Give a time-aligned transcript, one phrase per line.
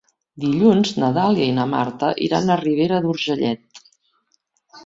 [0.45, 3.85] Dilluns na Dàlia i na Marta iran a Ribera d'Urgellet.